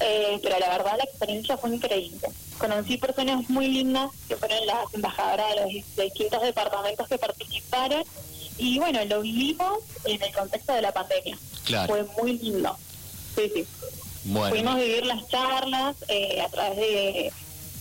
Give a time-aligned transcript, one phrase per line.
[0.00, 2.28] Eh, pero la verdad la experiencia fue increíble.
[2.58, 8.04] Conocí personas muy lindas que fueron las embajadoras de los distintos departamentos que participaron
[8.58, 11.38] y bueno, lo vivimos en el contexto de la pandemia.
[11.86, 12.76] Fue muy lindo.
[13.36, 13.66] Sí, sí.
[14.24, 14.50] Bueno.
[14.50, 17.32] Pudimos vivir las charlas eh, a través de,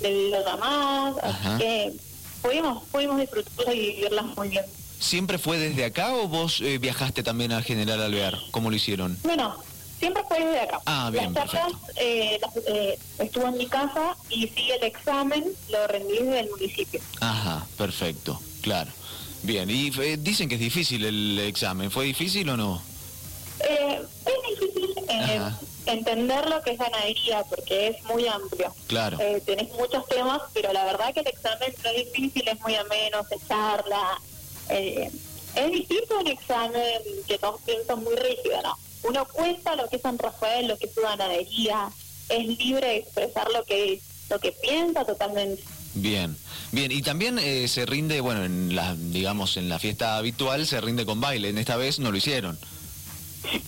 [0.02, 1.94] de videollamadas, así que
[2.42, 4.66] pudimos, pudimos disfrutar y vivirlas muy bien.
[5.00, 8.38] ¿Siempre fue desde acá o vos eh, viajaste también al General Alvear?
[8.52, 9.18] ¿Cómo lo hicieron?
[9.24, 9.56] Bueno,
[10.00, 10.82] siempre fue desde acá.
[10.86, 15.88] Ah, bien, Las charlas eh, eh, estuvo en mi casa y sí, el examen lo
[15.88, 17.02] rendí desde el municipio.
[17.20, 18.92] Ajá, perfecto, claro.
[19.44, 21.92] Bien, y eh, dicen que es difícil el examen.
[21.92, 22.82] ¿Fue difícil o no?
[23.60, 25.40] Eh, es difícil eh,
[25.86, 28.74] entender lo que es ganadería porque es muy amplio.
[28.88, 29.18] Claro.
[29.46, 33.24] Tenés muchos temas, pero la verdad que el examen no es difícil, es muy ameno,
[33.30, 34.20] se charla.
[34.70, 35.10] Eh,
[35.56, 38.78] es distinto un examen que todos piensan muy rígido, ¿no?
[39.04, 41.90] Uno cuenta lo que es San Rafael, lo que es su ganadería,
[42.30, 45.64] es libre de expresar lo que, lo que piensa totalmente.
[45.94, 46.36] Bien,
[46.72, 50.80] bien, y también eh, se rinde, bueno, en la, digamos, en la fiesta habitual se
[50.82, 52.60] rinde con baile, en esta vez no lo hicieron.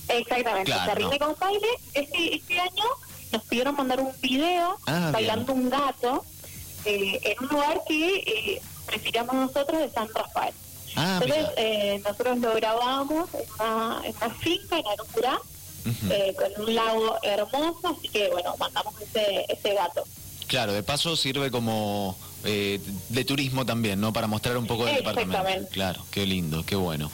[0.08, 1.68] Exactamente, se rinde con baile.
[1.94, 2.84] Este, este año
[3.32, 6.24] nos pidieron mandar un video Ah, bailando un gato
[6.84, 10.54] eh, en un lugar que eh, prefiramos nosotros de San Rafael.
[10.96, 15.38] Ah, Entonces, eh, nosotros lo grabamos en una, en una finca en Arucurá,
[16.10, 20.04] eh, con un lago hermoso, así que bueno, mandamos ese, ese gato.
[20.46, 24.12] Claro, de paso sirve como eh, de turismo también, ¿no?
[24.12, 25.68] Para mostrar un poco del departamento.
[25.70, 27.10] Claro, qué lindo, qué bueno.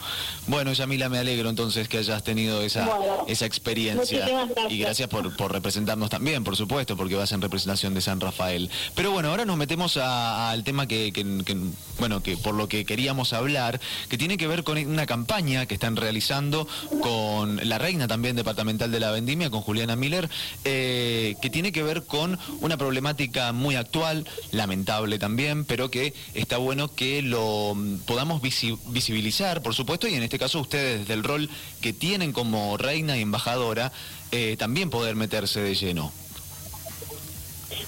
[0.47, 4.25] Bueno, Yamila, me alegro entonces que hayas tenido esa, Bueno, esa experiencia.
[4.27, 4.71] gracias.
[4.71, 8.69] Y gracias por, por representarnos también, por supuesto, porque vas en representación de San Rafael.
[8.95, 11.57] Pero bueno, ahora nos metemos al tema que, que- que,
[11.99, 15.73] bueno, que por lo que queríamos hablar, que tiene que ver con una campaña que
[15.73, 16.67] están realizando
[17.01, 20.29] con la reina también departamental de la vendimia, con Juliana Miller,
[20.63, 26.57] eh, que tiene que ver con una problemática muy actual, lamentable también, pero que está
[26.57, 31.13] bueno que lo mm, podamos visi- visibilizar, por supuesto, y en este caso ustedes, desde
[31.13, 31.49] el rol
[31.81, 33.91] que tienen como reina y embajadora,
[34.31, 36.11] eh, también poder meterse de lleno.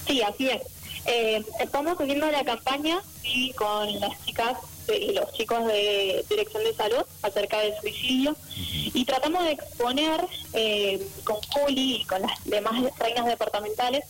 [0.07, 0.61] Sí, así es.
[1.05, 4.57] Eh, estamos haciendo la campaña y con las chicas
[4.89, 10.99] y los chicos de Dirección de Salud acerca del suicidio y tratamos de exponer eh,
[11.23, 14.03] con Juli y con las demás reinas departamentales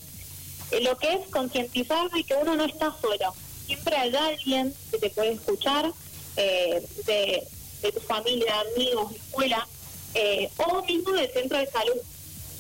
[0.81, 3.33] lo que es concientizar de que uno no está solo.
[3.65, 5.91] Siempre hay alguien que te puede escuchar,
[6.35, 7.47] eh, de,
[7.91, 9.67] tu familia, amigos, escuela,
[10.13, 11.97] eh, o mismo del centro de salud.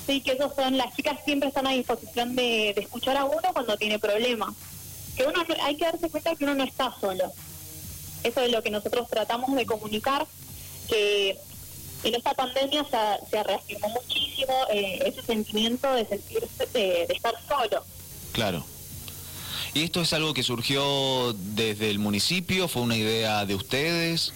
[0.05, 3.77] Sí, que esos son, las chicas siempre están a disposición de, escuchar a uno cuando
[3.77, 4.55] tiene problemas.
[5.15, 7.31] Que uno no- hay que darse cuenta que uno no está solo.
[8.23, 10.25] Eso es lo que nosotros tratamos de comunicar,
[10.87, 11.37] que
[12.03, 17.83] en esta pandemia se, se reafirmó muchísimo eh, ese sentimiento de sentirse, de estar solo.
[18.31, 18.65] Claro.
[19.73, 22.67] ¿Y esto es algo que surgió desde el municipio?
[22.67, 24.33] ¿Fue una idea de ustedes?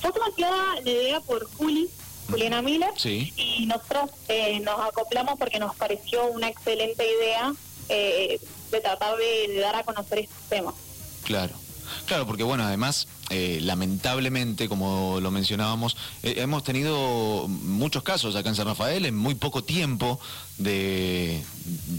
[0.00, 1.88] Fue planteada la idea por Juli,
[2.30, 3.32] Juliana Miller, Sí.
[3.36, 7.52] y nosotros eh, nos acoplamos porque nos pareció una excelente idea
[7.88, 10.74] eh, de tratar de, de dar a conocer estos temas.
[11.24, 11.52] Claro.
[12.06, 18.48] Claro, porque bueno, además, eh, lamentablemente, como lo mencionábamos, eh, hemos tenido muchos casos acá
[18.48, 20.20] en San Rafael en muy poco tiempo
[20.58, 21.42] de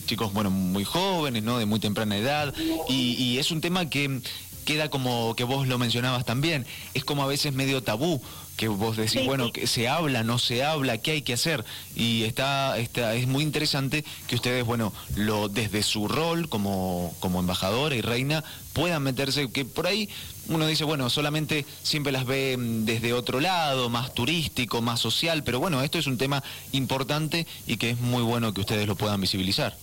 [0.06, 1.58] chicos, bueno, muy jóvenes, ¿no?
[1.58, 2.54] De muy temprana edad.
[2.90, 4.22] Y, y es un tema que
[4.66, 8.22] queda como que vos lo mencionabas también, es como a veces medio tabú
[8.62, 9.54] que vos decís, Sí, bueno, sí.
[9.54, 11.66] que se habla, no se habla, qué hay que hacer.
[11.96, 17.40] Y está, está, es muy interesante que ustedes, bueno, lo desde su rol como, como
[17.40, 20.10] embajadora y reina, puedan meterse, que por ahí
[20.48, 25.44] uno dice, bueno, solamente siempre las ve mm, desde otro lado, más turístico, más social,
[25.44, 28.96] pero bueno, esto es un tema importante y que es muy bueno que ustedes lo
[28.96, 29.76] puedan visibilizar.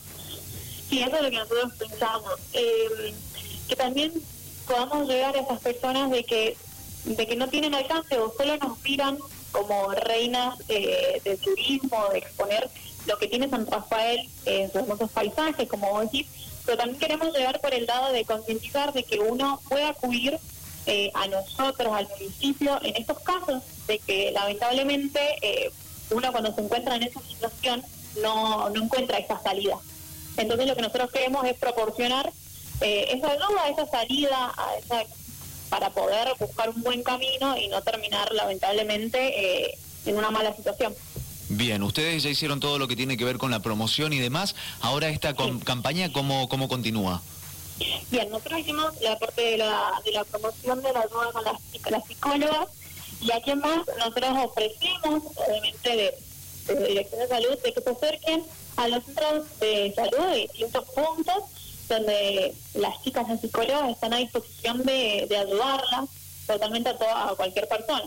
[0.89, 2.31] Sí, eso es lo que nosotros pensamos.
[2.53, 3.13] Eh,
[3.69, 4.13] que también
[4.69, 6.57] podamos llegar a esas personas de que
[7.05, 9.19] de que no tienen alcance o solo nos miran
[9.53, 12.69] como reinas eh, del turismo, de exponer
[13.07, 16.27] lo que tiene San Rafael en sus hermosos paisajes, como vos decís,
[16.65, 20.39] pero también queremos llegar por el lado de concientizar de que uno puede acudir
[20.87, 25.71] eh, a nosotros, al municipio, en estos casos de que lamentablemente eh,
[26.11, 27.83] uno cuando se encuentra en esa situación
[28.23, 29.79] no, no encuentra esa salida.
[30.37, 32.31] Entonces lo que nosotros queremos es proporcionar
[32.81, 35.05] eh, esa ayuda, esa salida, a esa,
[35.69, 40.95] para poder buscar un buen camino y no terminar lamentablemente eh, en una mala situación.
[41.51, 44.55] Bien, ustedes ya hicieron todo lo que tiene que ver con la promoción y demás.
[44.81, 45.37] Ahora esta Sí.
[45.65, 47.23] campaña, ¿cómo, ¿cómo continúa?
[48.11, 51.55] Bien, nosotros hicimos la parte de la, de la promoción de la ayuda con las,
[51.83, 52.69] con las psicólogas
[53.21, 58.43] y aquí más nosotros ofrecimos, obviamente de, de Dirección de Salud de que se acerquen
[58.77, 61.37] a los centros de salud de distintos puntos
[61.89, 66.09] donde las chicas las psicólogas están a disposición de, de ayudarlas
[66.47, 68.05] totalmente a, toda, a cualquier persona.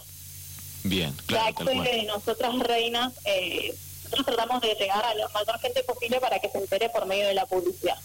[0.83, 1.65] Bien, claro.
[1.65, 6.39] Ya que nosotras reinas, eh, nosotros tratamos de llegar a la mayor gente posible para
[6.39, 7.97] que se entere por medio de la publicidad.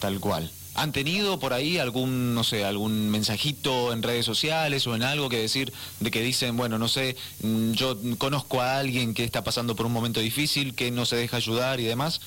[0.00, 0.50] Tal cual.
[0.74, 5.28] ¿Han tenido por ahí algún, no sé, algún mensajito en redes sociales o en algo
[5.28, 9.42] que decir de que dicen, bueno, no sé, mm, yo conozco a alguien que está
[9.42, 12.20] pasando por un momento difícil, que no se deja ayudar y demás?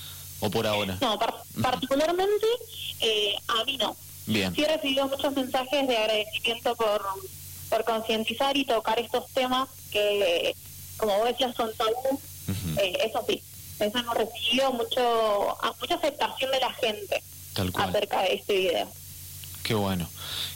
[0.43, 0.97] ¿O por ahora?
[0.99, 1.17] No,
[1.61, 2.45] particularmente
[2.99, 3.95] eh, a mí no.
[4.25, 4.53] Bien.
[4.53, 7.01] Sí he recibido muchos mensajes de agradecimiento por,
[7.69, 10.53] por concientizar y tocar estos temas que,
[10.97, 12.19] como vos decías, son tabú.
[12.77, 13.41] Eh, eso sí,
[13.79, 17.23] eso hemos recibido mucho, mucha aceptación de la gente
[17.75, 18.87] acerca de este video.
[19.63, 20.09] Qué bueno,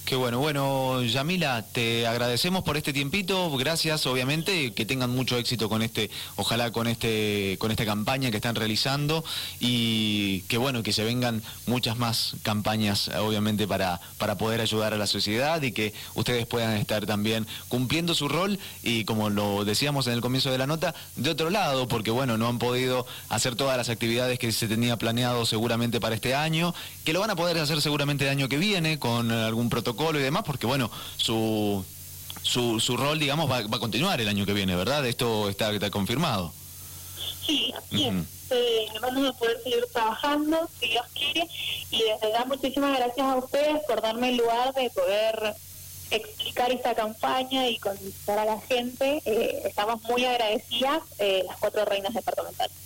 [0.03, 0.39] qué bueno.
[0.39, 6.09] Bueno, Yamila, te agradecemos por este tiempito, gracias obviamente, que tengan mucho éxito con este,
[6.35, 9.23] ojalá con este, con esta campaña que están realizando
[9.61, 14.97] y que bueno, que se vengan muchas más campañas obviamente para, para poder ayudar a
[14.97, 20.07] la sociedad y que ustedes puedan estar también cumpliendo su rol y como lo decíamos
[20.07, 23.55] en el comienzo de la nota, de otro lado, porque bueno, no han podido hacer
[23.55, 26.75] todas las actividades que se tenía planeado seguramente para este año,
[27.05, 30.23] que lo van a poder hacer seguramente el año que viene con algún protocolo y
[30.23, 31.83] demás, porque bueno, su,
[32.41, 35.05] su, su rol, digamos, va, va, a continuar el año que viene, ¿verdad?
[35.05, 36.51] Esto está, está confirmado.
[37.45, 38.13] Sí, así es.
[38.49, 41.49] Eh, vamos a poder seguir trabajando, si Dios quiere,
[41.91, 45.55] y desde ya muchísimas gracias a ustedes por darme el lugar de poder
[46.11, 49.21] explicar esta campaña y concientizar a la gente.
[49.25, 52.77] Eh, estamos muy agradecidas, eh, las cuatro reinas departamentales.